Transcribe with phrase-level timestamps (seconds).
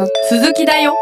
[0.00, 0.96] の続きだよ。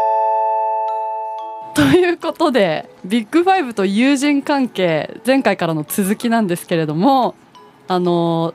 [1.73, 7.35] ということでビッグファイブと友人関係前回からの続きなんですけれども
[7.87, 8.53] あの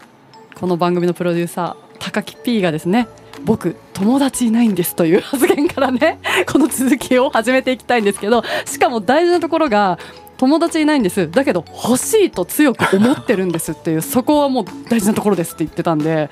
[0.57, 3.09] この番組のプロデューサー高木 P がですね
[3.45, 6.19] 僕友達いないんですという発言からね
[6.53, 9.99] この続きを始めていきたいんですけどしかも大事なところが
[10.37, 11.31] 友達いないんです。
[11.31, 16.29] だけど欲しいと強く思ってるんですっていうそこはもう大事なところですって言ってたんで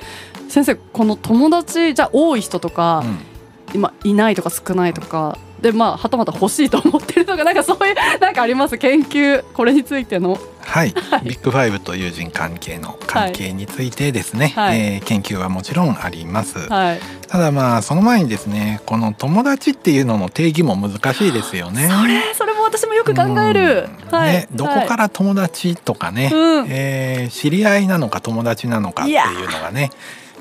[0.48, 3.31] 先生この友達じゃ多い人とか、うん、
[3.75, 8.76] 今いないとか少ないとかでまあはたまた欲しいと思ってるとかなんかそういう なんかあります。
[8.76, 10.39] 研究これについての。
[10.64, 21.89] はい、はい、ビッグファイブと友人関係の関係についてですね、はい、えー、研究はもちろんあります、はい、ただまあその前にですねこの友達っていうのの定義も難しいですよね。
[21.89, 29.91] それそれも私もよく考える、はい、ね、どこから友達とかね、はい、えー、知り合いなのか友達なのかっていうのがね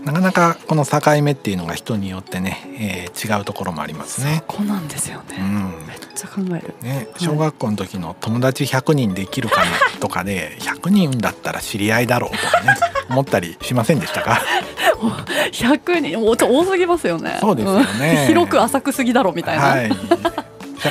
[0.03, 4.43] なかなかこの境目っていうのが人によってね、えー、違うところもありますね。
[4.47, 5.37] そこなんですよね。
[5.39, 6.73] うん、めっちゃ考える。
[6.81, 12.75] ね、小学校の時の友達100人できるかなとかで 100人だったら知り合いだろうとかね
[13.09, 14.41] 思ったりしませんでしたか？
[15.51, 17.37] 100人多すぎますよね。
[17.39, 18.25] そうですよね。
[18.27, 19.63] 広く浅くすぎだろうみたいな。
[19.63, 19.91] はい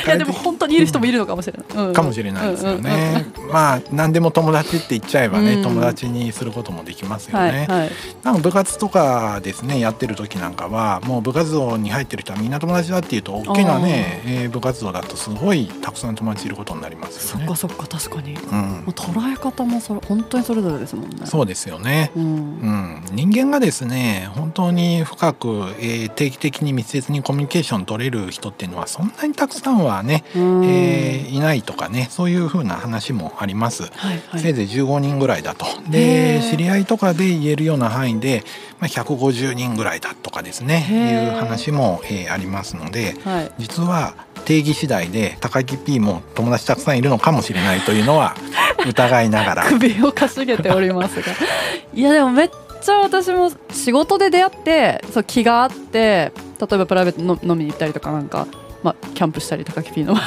[0.07, 7.91] いやでも本当にいる人もいるのかもしれない、うん、かもしれないですよね、まあ何でも友達って言っちゃえばね、うん、友達にすることもできますよね、はいはい、
[8.23, 17.47] なんか部活とかですねやってる時なんかはもう部活動に入ってる人はみんな友達だっていうと大きなね、えー、部活動だとすごいたくさん友達いることになりますよね。
[17.47, 21.27] そっかそっか確かに、うん、捉え方もそれ本当にそれぞれですもんね。
[21.27, 25.49] そうですよね、うん、うん、人間がですね本当に深く、
[25.79, 35.65] えー、定期的に密接にコミュニケーション取れる人っていうのはそんなにたくさんはね、えー、いないとかねそういうふうな話もあります、はいはい、せいぜい15人ぐらいだと。
[35.91, 38.45] で知り合いとかで言えるような範囲で、
[38.81, 40.87] まあ、150人ぐらいだとかですね。
[40.91, 48.37] いう話も、えー、ありますので、はい、実は定義次第で高木 P も友達たくさんいるのかもしれないというのは
[48.87, 49.65] 疑いながら。
[49.65, 51.33] 首をかしげておりますが。
[51.95, 52.51] いやでもめっ
[52.83, 58.47] ちゃ私も仕事で出会ってそう気があって例えばプライベートの飲みに行ったりとかなんか
[58.83, 60.25] まあ、キャンプしたり高木 P の場合。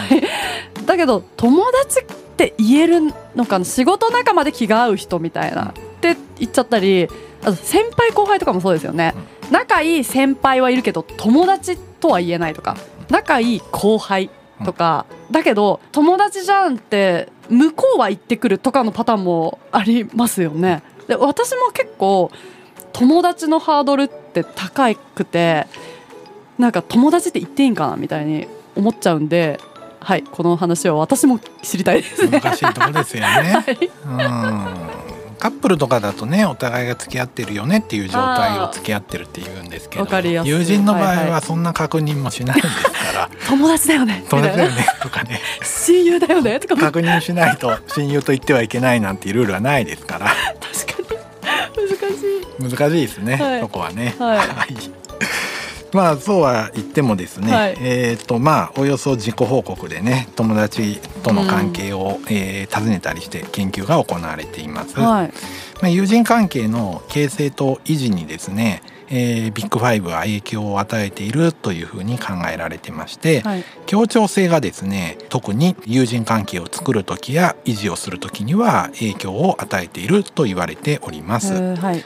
[0.86, 7.08] だけど友達って言えるのかな仕事仲間で気が合う人みたいなって言っちゃったり
[7.44, 9.14] あと先輩後輩とかもそうですよね。
[9.52, 12.76] 仲いい先輩はいるけど友達とは言えないとか
[13.10, 14.30] 仲いい後輩
[14.66, 20.82] とかだけど友達じゃんって向こうは言ってくるとかのパターンもありますよね。
[21.08, 22.32] で私も結構
[22.94, 25.68] 友達のハードルって高くて
[26.58, 29.60] なんか友達って言っていいんかなみたいに思っちゃうんで
[30.04, 32.28] はいこの話は私も知りたいです。
[32.28, 35.04] ね難しいとこですよね、 はい、うん。
[35.40, 40.06] カップルとかだとねお互いが付き合ってるよねっていう状態を付き合ってるって言うんですけど
[40.46, 44.26] 友人の場合はそんな確認もしないんですから、はいはい、友達だよね。
[44.30, 45.42] 友達だよね とかね。
[45.64, 46.78] 親友だよねとか。
[46.78, 50.28] 確認しないと親友と言ってはいけないなんていうルールはないですから。
[50.28, 51.16] 確か
[51.78, 51.90] に。
[52.62, 52.78] 難しい。
[52.78, 54.16] 難しいですね、はい、そこはね。
[54.20, 55.03] はい
[55.94, 65.00] まあそうは言ってもですね、はい、えっ、とまあおよそ自己報告でね友達との関係を、うん、えー、尋ねたりして研究が行われています。
[65.00, 65.34] はい、ま
[65.84, 68.82] あ、友人関係の形成と維持にですね
[69.16, 81.54] えー、ビッグファイブは影響を与えているというふうに考えられてまして、はい、協調性がですね特に友人関係を作る時や維持をする時には影響を与えていると言われております。
[81.54, 82.04] はい、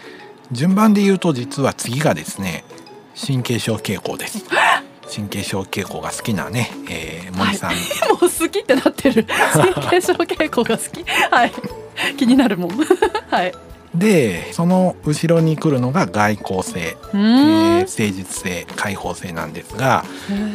[0.52, 2.66] 順番で言うと実は次がですね
[3.26, 4.46] 神経症傾向です。
[5.14, 7.80] 神経症傾向が好きなね、えー、森さん、はい、
[8.10, 9.26] もう好きってなってる。
[9.54, 11.04] 神経症傾向が好き？
[11.32, 11.52] はい。
[12.18, 12.72] 気になるもん。
[13.30, 13.54] はい。
[13.96, 20.04] でその後ろに来るのが外交性、えー、誠実性開放性なんですが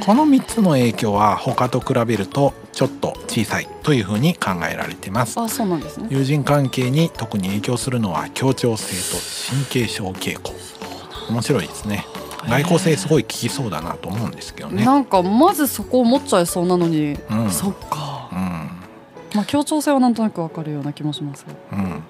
[0.04, 5.40] この3つの影響は他と比べるとちょっと小さいというふうに考えられてます。
[5.40, 6.08] あそうなんですね。
[6.10, 9.18] 友人関係に特に影響するのは協調性と
[9.50, 10.52] 神経症傾向。
[11.30, 12.04] 面白いですね
[12.48, 14.84] 外交性すごい効きそうだなと思うんですけどね。
[14.84, 18.38] なんかまずそこ思っちゃいそうなのに、うん、そっか、うん、
[19.34, 21.46] まあ協調性はなんとなくわかるような気もします。
[21.72, 22.02] うん、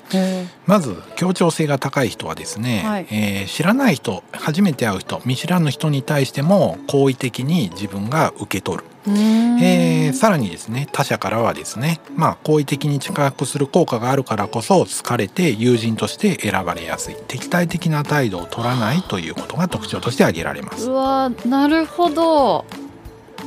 [0.66, 20.88] まず協調性が高い人はですね、はい、えー、知らない人初めて会う人見知らぬ人に対しても好意的に自分が受け取るえー、さらにですね他者からはですねまあ好意的に近くする効果があるからこそ好かれて友人として選ばれやすい敵対的な態度を取らないということが特徴として挙げられます。
[20.88, 22.64] うわなるほど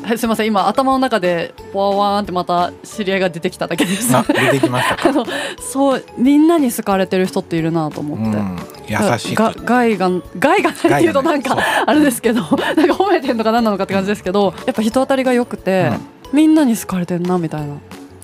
[0.06, 0.48] はい、すみません。
[0.48, 5.26] 今頭の中でワーワーンってまた知り合いが出てきただけです出てきましたか。
[5.60, 11.58] そうみんなに好かれてる人っているなと思って、うん、優しいが害が害がないっていうとなんか
[11.88, 15.92] あれですけどなんか褒めてんのか何なのかって感じですけどやっぱ人当たりが良くて、
[16.32, 17.74] うん、みんなに好かれてんなみたいな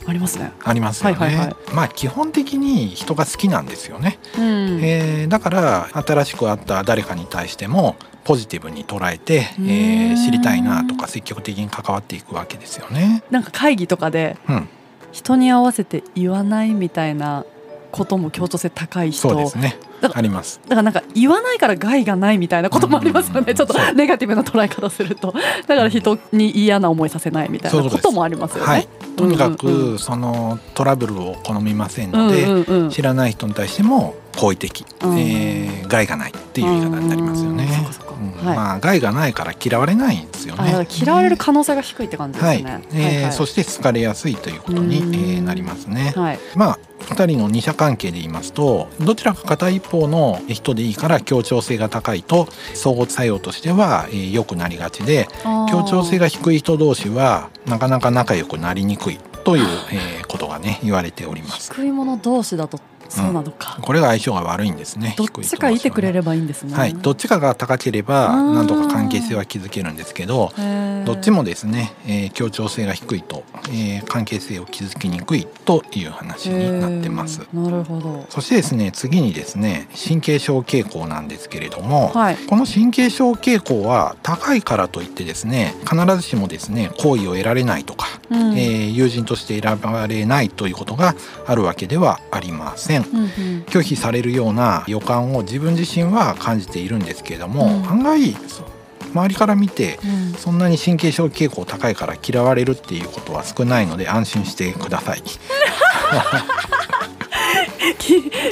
[0.06, 0.51] ありますね。
[0.63, 1.16] ありますよね。
[1.16, 4.19] はいはいはい、まあ基本的に人が好きなんですよね。
[4.38, 13.24] うん、えー、だから新しく会った誰かに対してもポジティブに捉えて、えー、知りたいなとか積極的に関わっていくわけですよね。
[13.32, 14.70] なんか会議とかで、うん、
[15.12, 17.46] 人に合わせて言わないみたいな
[17.92, 19.30] ことも協調性高い人。
[19.30, 19.78] そうですね。
[20.14, 20.60] あります。
[20.64, 25.32] だからなんか言わないから害がないみたいなこともありますよね、ちょっとネガティブな捉え方すると。
[25.68, 28.66] だから人に嫌な思いさせないみたいなこともありますよね。
[28.66, 37.68] はい、とにかくそのトラブルを好みませんので、うんうんうん、知らない人に対しても好意的、うん、えー、害がないっていう言い方になりますよね。
[38.22, 40.88] まあ害がないから嫌われないんですよね。
[40.90, 42.72] 嫌われる可能性が低いって感じですね。
[42.72, 46.14] はい、えーそして好かれやすいということに、えー、なりますね。
[46.16, 55.28] はい、まあ2人の二者関係で言いますとどちらか片一方の人でいいから協調性が高いと相互作用としては良、えー、くなりがちで
[55.72, 61.74] 協調性が低い人同士はなかなか仲良くなりにくいという、えー、ことがね言われております。
[61.74, 62.80] 低いもの同士だと
[63.12, 65.16] そうなのか、うん、これが相性が悪いんですね。
[65.18, 66.74] どっちかいてくれればいいんですね。
[66.74, 66.94] はい。
[66.94, 70.52] どっちかが高ければ何とか関係性は築けるんですけど
[71.06, 77.42] どっちもですね、えー、協調性が低いと、えー、関係性を築きにくいという話になってます。
[77.54, 78.25] なるほど。
[78.30, 91.16] そしてですね次にですね神経症傾向なんですけれども、はい、この神経症傾向は高いからといってですね必ずしもですね好意を得られないとか、うん、えー、友人として選ばれないということが
[91.46, 93.00] あるわけではありません
[93.68, 98.36] 拒否されるような予感を自分自身は感じているんですけれども、うん、案外
[99.13, 100.00] 周りから見て、
[100.38, 105.24] そんなに神経症傾向高いから嫌われるっていうことは少ないので安心してください。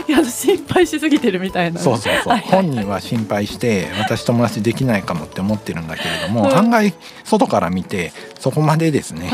[0.07, 1.79] いや心配しすぎてるみたいな。
[1.79, 6.93] そうそうそう、本人は心配して私友達できないかもって思ってるんだけれども、うん、案外
[7.23, 9.31] 外から見てそこまでですね、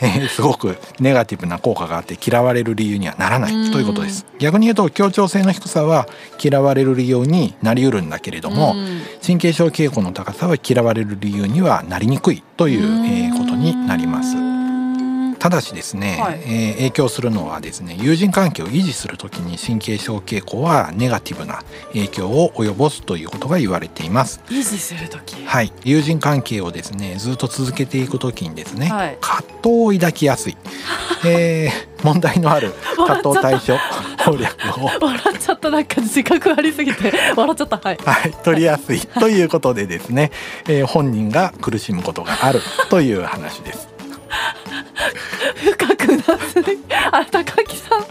[0.00, 4.26] えー、すごくネガティブな効果があって嫌われる理由にはならないということです。
[4.38, 6.06] 逆に言うと協調性の低さは
[6.42, 8.74] 嫌われる理由になりうるんだけれども
[9.24, 14.55] 神経症傾向の高さは嫌われる理由にはなりにくいという、えー、ことになります。
[15.46, 21.62] ただしですね、はい、えー、影響するのはですね友人関係を維持する時に神経症傾向はネガティブな
[21.92, 24.40] 影響を及ぼすということが言われています。
[24.48, 25.46] 維持する時？
[25.46, 25.72] はい。
[25.84, 30.56] 友人関係をですねずっと続けていく時にですね、はい、葛藤を抱きやすい、
[31.24, 32.72] えー、問題のある
[33.06, 33.78] 葛藤対処
[34.24, 35.06] 攻略を。
[35.06, 35.70] 笑っちゃった。
[35.70, 37.12] なんか自覚ありすぎて。
[37.36, 37.76] 笑っちゃった。
[37.76, 38.98] はい、はい、取りやすい。
[38.98, 40.32] ということでですね、
[40.66, 42.58] えー、本人が苦しむことがある
[42.90, 43.94] という話です
[45.56, 46.78] 深くなずい
[47.12, 48.04] あ高木さん。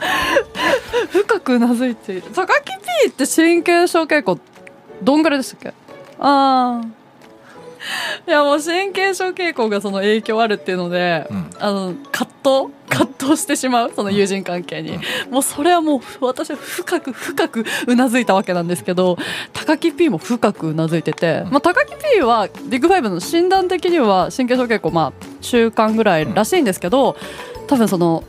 [1.11, 2.23] 深くなずいている。
[2.33, 2.71] 高木
[3.03, 4.39] P って神経症傾向
[5.01, 5.69] どんぐらいでしたっけ？
[6.19, 6.87] ああ
[8.27, 19.17] いやもう神経症傾向がその影響あるっていうので、うん、あの葛藤葛藤してしまうその友人関係に、うん、もうそれはもう私は深く深くうなずいたわけなんですけど
[19.53, 27.15] 高木 P も深くうなずいてて、うん、まあ、高木 P はビッグファイブの診断的には神経症傾向まあ中間ぐらいらしいんですけど
[27.67, 28.23] 多分その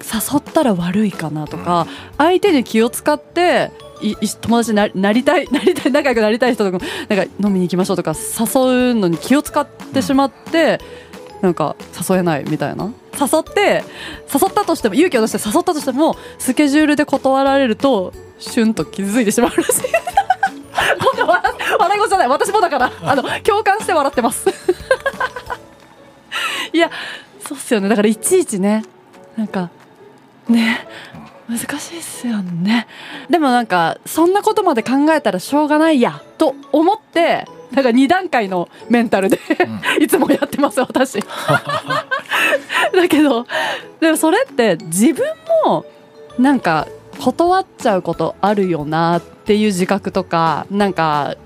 [0.00, 1.86] 誘ったら悪いかなとか
[2.18, 3.70] 相手に気を使って
[4.40, 10.80] 友達になりたいなりたい仲良くなりたい人とかなんか飲みに行きましょうとか誘うのに気を使ってしまって、
[11.42, 11.76] なんか
[12.08, 12.92] 誘えないみたいな。
[13.20, 13.84] 誘って
[14.32, 19.82] 誘ったとしても勇気を出して誘ったとしてもスケジュールで断られるとシュンと傷ついてしまうらしい。
[21.02, 21.26] 笑
[21.78, 22.28] 笑い事じゃない。
[22.28, 22.92] 私もだから。
[23.02, 24.48] あの共感して笑ってます。
[26.72, 26.90] いや
[27.46, 27.88] そうっすよね。
[27.88, 28.84] だからいちいちね
[29.36, 29.70] なんか
[30.48, 30.86] ね
[31.50, 32.86] 難しいっすよね。
[33.28, 39.40] でもなんかそんなことまで考えたらしょうがないやと思ってなんか2段階のメンタルで
[40.00, 41.18] いつもやってます私。
[42.94, 43.46] だけど
[44.00, 45.26] でもそれって自分
[45.64, 45.84] も
[46.38, 46.86] なんか
[47.20, 51.36] 断っちゃうことあるよなっていう自覚とかなんか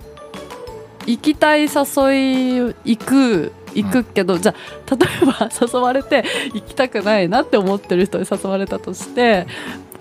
[1.06, 9.46] 行きたい誘い行く行くけど、うん、じゃあ例えば 誘われて行きたくないなって思ってる人に誘われたとして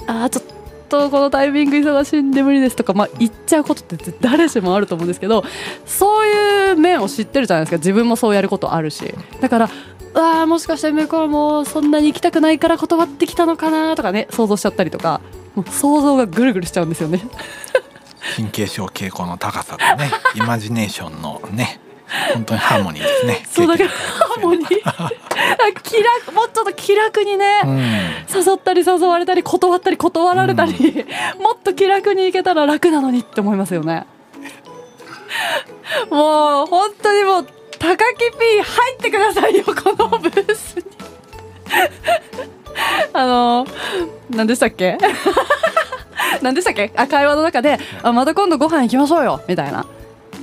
[0.07, 0.45] ああちょっ
[0.89, 5.43] とこのタイミング忙しいんで無理ですとか、まあ、言っちゃうことって誰しもあると思うんですけど
[5.85, 7.77] そういう面を知ってるじゃないですか。
[7.77, 9.13] 自分もそうやることあるし。
[9.41, 9.69] だから
[10.15, 15.21] あもしかして向こうもそんなに行きたくないから断ってきたのかなとかね想像しちゃったりとか
[15.55, 17.21] もう想像がぐるぐるしちゃうんですよね。
[18.37, 21.79] 神経症傾向の高さとねイマジネーションのね
[22.33, 23.43] 本当にハーモニーですね。
[23.49, 24.69] そうだからハーモニー。
[25.83, 34.05] 気楽もうちょっと気楽にね、うん、誘ったり誘われたり断ったり断られたり、うん、もっと気楽にいけたら楽なのにって思いますよね。
[36.09, 37.47] もう本当にもう
[37.79, 40.83] 高木 P 入ってくださいよこのブースに。
[43.13, 43.67] あの
[44.29, 44.97] 何でしたっけ？
[46.41, 46.91] 何でしたっけ？
[46.95, 49.85] あ会話の中であまた今度ご飯行きましょうよみたいな。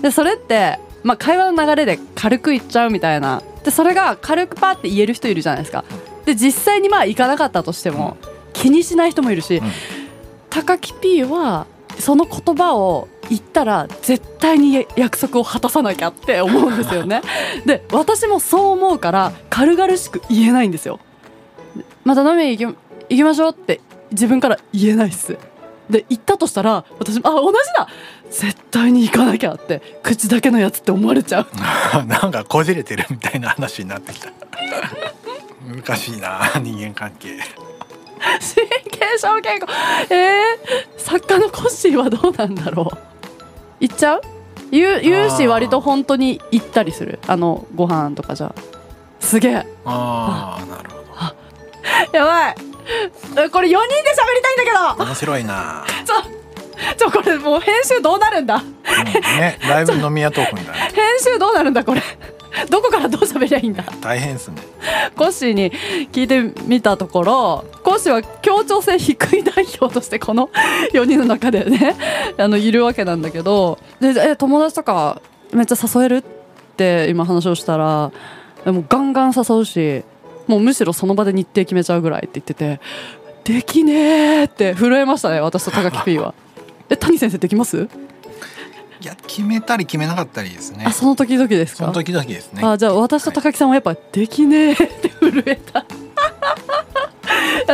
[0.02, 3.42] でそれってまあ、会話の流れで軽く言っちゃうみたいな。
[3.64, 5.84] でそれが軽くパって言える人いるじゃないですか。
[6.24, 8.16] で実際にまあ行かなかったとしても
[8.52, 9.70] 気にしない人もいるし、うん、
[10.48, 11.66] 高木 P は
[11.98, 17.22] その言葉を言ったら絶対に約束を果たさなきゃって思うんですよね。
[17.66, 21.00] で私もそう思うから軽々しく言えないんですよ。
[22.04, 22.76] また飲みに行き
[23.10, 23.80] 行きましょうって
[24.12, 25.36] 自分から言えないっす
[25.90, 27.88] で行ったとしたら私あ同じだ。
[28.30, 31.46] 絶対に行かなきゃって口だけのやつって思われちゃう。
[32.06, 34.30] なんかこじれてるみたいな話になってきた。
[35.66, 37.38] 難しいな人間関係。
[38.20, 39.66] 神経症健康
[40.12, 42.98] えー、作家のコッシーはどうなんだろう。
[43.80, 44.20] 行っちゃう？
[44.70, 47.18] 言う言うし割と本当に行ったりする。
[47.26, 48.54] あのご飯とかじゃ。
[49.18, 49.66] すげえ。
[49.84, 50.66] ああ。
[50.66, 50.96] なるほ
[52.12, 52.16] ど。
[52.16, 52.54] やばい
[53.50, 55.04] これ4人で喋りたいんだけど。
[55.04, 55.84] 面白いな。
[56.04, 56.14] ちょ
[56.96, 58.64] ちょこれもう編集どうなるんだ、うん、
[59.38, 62.00] ねライブ飲み屋トークみたいな編集どうなるんだこれ？
[62.70, 63.84] どこからどう喋りゃいいんだ？
[64.00, 64.62] 大変ですね。
[65.14, 65.70] コッシーに
[66.10, 70.48] 聞いてみたところコッシーは協調性低い代表としてこの
[70.94, 71.96] 4人の中でね
[72.38, 73.78] あのいるわけなんだけど。
[74.00, 75.20] でえ友達とか
[75.52, 76.16] めっちゃ誘える？
[76.16, 76.22] っ
[76.76, 78.10] て今話をしたら
[78.64, 80.02] もうガンガン誘うし
[80.50, 82.80] もうむしろその場で日程決めちゃうぐらいって言ってて
[83.44, 83.92] できね
[84.40, 86.34] えって震えましたね私と高木 P は。
[86.90, 87.88] え谷先生できます？
[89.00, 90.84] いや決めたり決めなかったりですね。
[90.86, 91.84] あその時々ですか？
[91.84, 92.62] その時々ですね。
[92.64, 95.86] あじゃあ私と高木さんはやっぱできねえって震えた。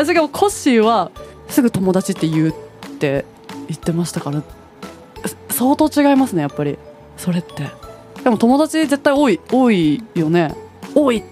[0.05, 1.11] しかもコッシーは
[1.49, 2.53] すぐ友達って言うっ
[2.99, 3.25] て
[3.69, 4.43] 言ってましたから
[5.51, 6.79] 相当違いますねやっぱり。
[7.17, 7.67] それって。
[8.23, 10.55] でも友達絶対多い多いよね。
[10.95, 11.23] 多い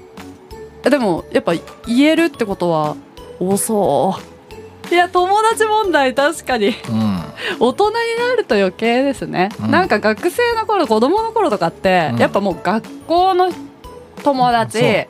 [0.90, 1.54] でもやっぱ
[1.86, 2.96] 言えるってことは
[3.40, 4.34] 多そう。
[4.92, 6.74] いや友達問題確かに、うん、
[7.58, 13.50] 大人になると余計ですね、うん、なんか学生の頃子供の頃とかって、うん、やっぱもう学校の
[14.22, 15.06] 友達、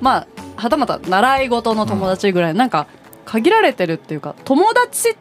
[0.00, 2.86] まあはたまた習い事の友達ぐらい、うん、なんか
[3.24, 5.16] 限られてるっていうか友達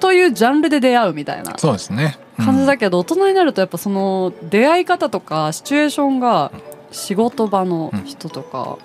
[0.00, 6.52] というジャンルで出会うみたいなそうですね、感じだけど大人になるとやっぱその出会い方とかシチュエーションが
[6.90, 8.78] 仕事場の人とか、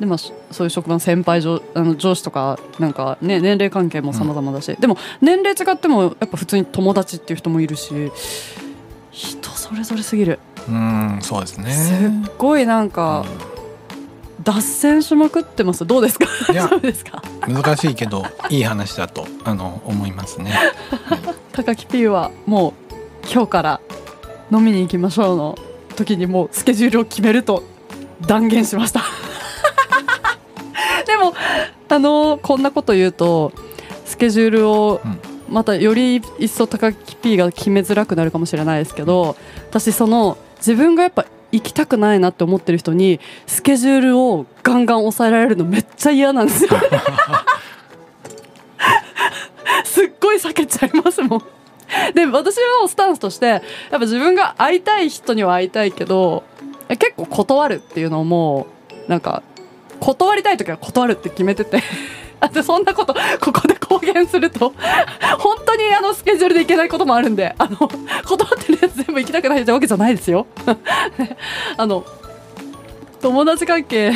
[0.00, 8.10] でもそういう職場の先輩上あの上司とかなんか、ね、年齢関係も様々だし、うん、でも年齢違ってもやっぱ普通に友達っていう人もいるし
[9.10, 10.38] 人それぞれすぎる。
[10.68, 11.70] うんそうですね。
[11.70, 13.26] すっごいなんか、
[14.38, 15.84] うん、脱線しまくってます。
[15.84, 16.26] どうですか？
[16.68, 17.22] そうですか？
[17.46, 21.20] 難しいけどいい話だとあの思いますね、はい、
[21.52, 22.74] 高木 P はも
[23.22, 23.80] う今日から
[24.50, 25.58] 飲みに行きましょうの
[25.96, 27.64] 時にもうスケジュールを決めると
[28.22, 29.02] 断言しました
[31.10, 31.34] でも
[31.88, 33.52] あのこんなこと言うと
[34.04, 35.00] スケジュールを
[35.48, 39.36] またより一層高木 P が決めづらくなるかもしれないですけど
[39.68, 46.70] 私その自分がやっぱ行きたくないなって思ってる人にスケジュールをガンガン抑えられるのめっちゃ嫌なんですよ。
[49.84, 51.42] すっごい避けちゃいますもん。
[52.14, 56.44] で私のスタンスとしてやっぱ自分が会いたい人には会いたいけど
[56.88, 58.68] 結構断るっていうのも
[59.08, 59.42] なんか
[60.00, 61.82] 断りたい時は断るって決めてて。
[62.54, 64.72] でそんなことここで公言すると
[65.40, 70.46] 本当にあのスケジュールで行けないこともあるんであの断ってるやつ全部行きたくないってわけじゃないですよ。
[71.76, 72.02] あの
[73.20, 74.12] 友達関係、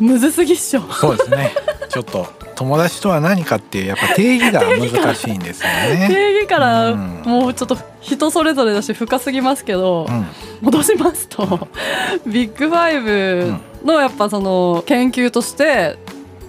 [0.00, 0.82] うん、むずすぎっしょ。
[0.82, 1.54] そうですね。
[1.88, 6.08] ちょっと友達とは何かっていうやっぱ定義が難しいんですよね。
[6.12, 10.26] 定義からもうちょっと人それぞれだし深すぎますけど、うん、
[10.62, 11.68] 戻しますと
[12.26, 15.98] ビッグファイブのやっぱその研究として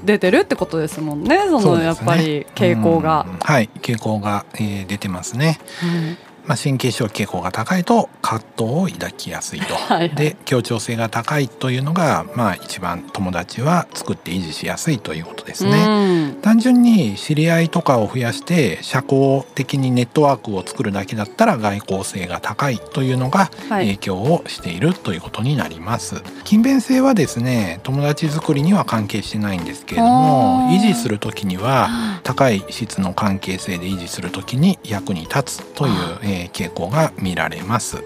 [0.04, 3.70] 出てるってことですもんねそのやっぱり傾向が、はい。
[3.82, 16.34] 傾向が、えー、出てますね、うんまあ、神経症傾向が高いと葛藤を抱きやすいと はい、で協調性が高いというのが、まあ、一番友達は作って維持しやすいということですね。
[16.41, 26.15] 単純に知り合いとかを増やして社交的にネットワークを作るだけだったら外交性が高いというのが影響をしているということになります。
[26.15, 38.03] はい、勤勉性はですね友達作りには関係してないんですけれども維持する時には高い質の関係性で維持する時に役に立つという、えー、傾向が見られます。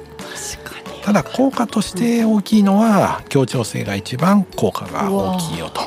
[1.10, 5.82] ただ効果として大きいのは協調性が一番効果が大きいよと。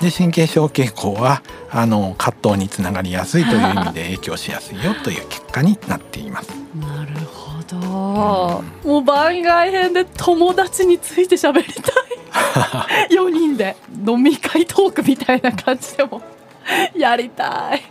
[0.00, 6.50] で神経症傾向はあの葛藤につながりやすいという意味で影響しやすいよという結果になっています。
[6.74, 11.94] なるほど、うん、もう番外編で友達について喋りたい。
[13.14, 16.22] 4人で飲み会トークみたいな感じでも
[16.96, 17.82] やりたい。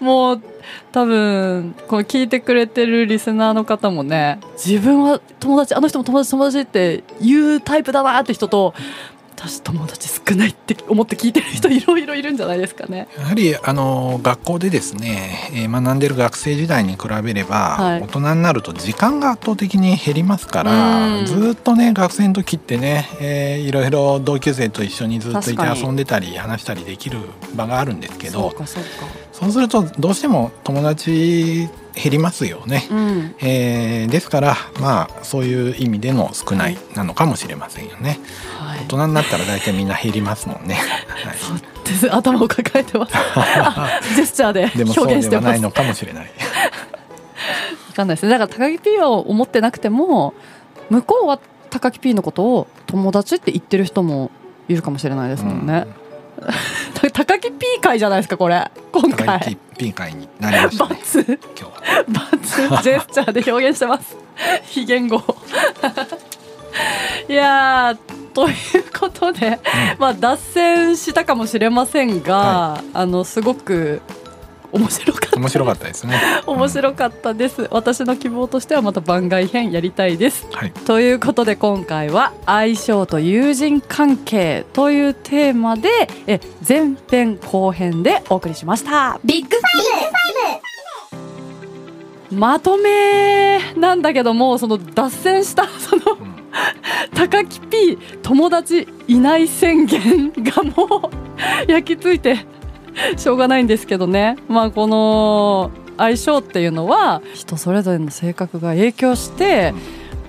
[0.00, 0.42] もう
[0.92, 8.74] 多分この聞いてくれてるリスナーの方もね自分は友達あの人も友達友達って言うタイプだなって人と
[9.44, 13.08] 私友達少ないって思って聞いてる人いろいろいるんじゃないですかね。
[13.18, 27.18] やはりあの学校でですね、えー、学んでる学生時代に比べれば、はい、大人になると時間が圧倒的に減りますからずっとね学生の時ってね、えー、いろいろ同級生と一緒にずっといて遊んでたり話したりできる
[27.56, 28.52] 場があるんですけど
[29.32, 38.18] そうするとどうしても友達減りますよね、うん、えー、ですからまあそういう意味での少ないなのかもしれませんよね、
[38.58, 40.74] はい、大人になったら大体みんな減りますもんね、
[41.24, 42.14] はい、そうです。
[42.14, 43.12] 頭を抱えてます。
[44.14, 46.30] ジェスチャーで表現してますでもそうではないのかもしれない。
[47.88, 48.26] 分かんないです。
[48.26, 50.34] ねだから高木 P を思ってなくても
[50.90, 51.38] 向こうは
[51.70, 54.30] 高木 P のことを友達って言ってる人も
[54.68, 56.02] いるかもしれないですもんね、うん
[57.12, 58.70] 高木 P 会じゃないですかこれ。
[58.92, 59.26] 今回。
[59.26, 61.00] 高木 P 会になりました、ね、
[61.56, 61.72] 今日は。
[62.08, 62.68] バツ。
[62.82, 64.16] ジェスチャーで表現してます。
[64.64, 65.22] 非言語。
[67.28, 67.96] いや
[68.34, 68.54] という
[68.98, 69.56] ことで、うん、
[69.98, 74.00] まあ脱線したかもしれませんが、はい、あのすごく
[74.72, 75.36] 面白かった。
[75.36, 76.20] 面白かったですね。
[76.46, 85.88] 面白かったです、うん、私の希望としてはまた番外編やりたいです、はい、ということで今回は相性と友人関係というテーマで
[86.26, 89.20] え前編後編でお送りしました。
[89.24, 90.60] ビッグファイ
[92.30, 92.36] ブ。
[92.36, 96.34] まとめなんだけどもその脱線したその、うん、
[97.14, 101.10] 高木 P 友達いない宣言がも
[101.68, 102.46] う焼き付いて
[103.16, 104.36] しょうがないんですけどね。
[104.48, 109.74] まあこの相性っていうのは人それぞれの性格が影響して、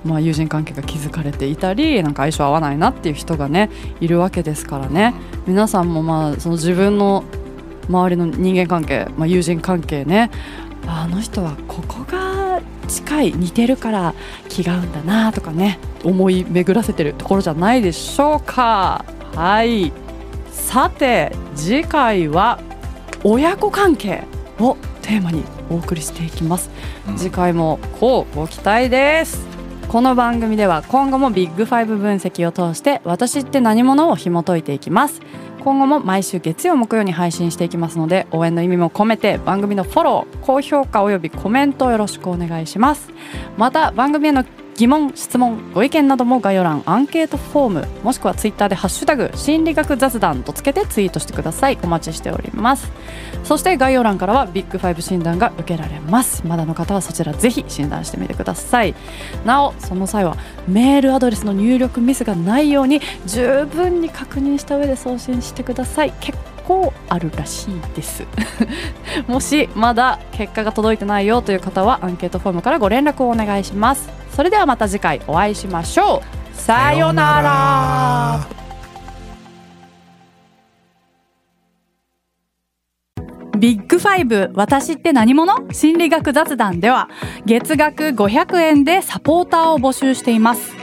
[0.03, 3.70] まあ、友人関係が築かれていたりなんか相性合わないなっていう人がね
[4.01, 5.13] いるわけですからね。
[5.48, 7.24] 皆さんもまあその自分の
[7.90, 10.31] 周りの人間関係、まあ、友人関係ね
[10.88, 14.14] あの人はここが近い似てるから
[14.50, 19.05] 気が合うんだなとかね思い巡らせてるところじゃないでしょうか。
[19.35, 20.02] はい。
[20.64, 22.60] さて次回は
[23.24, 24.24] 親子関係
[24.60, 26.72] をテーマにお送りしていきます、
[27.08, 29.46] うん、次回もこうご期待です。
[29.88, 35.22] この番組では今後もビッグファイブ分析を通して私って何者を紐解いていきます。
[35.64, 43.12] 今後も毎週月曜木曜に配信していきますので応援の意味も込めて番組のフォロー高評価およびコメントよろしくお願いします。
[43.58, 44.44] また番組への
[44.77, 51.77] 疑問質問ご意見なども概要欄アンケートフォームもしくはツイッターで「ハッシュタグ心理学雑談」とつけてツイートしてください。
[51.83, 52.92] お待ちしております。
[53.44, 56.44] そして概要欄からはビッグファイブ診断が受けられます。
[56.48, 58.96] まだの方はそちらぜひ診断してみてください。
[59.46, 66.14] なおその際はメールアドレスの入力ミスがないように十分に確認した上で送信してください。
[66.20, 68.26] 結構あるらしいです。
[69.28, 74.10] もしまだ結果が届いてないよという方はアンケートフォームからご連絡をお願いします。
[74.36, 76.24] それではまた次回お会いしましょ
[76.54, 76.56] う。
[76.56, 78.64] さようなら。
[83.64, 85.72] ビッグファイブ私って何者？
[85.72, 87.08] 心理学雑談では
[87.46, 90.82] 月額500円でサポーターを募集しています。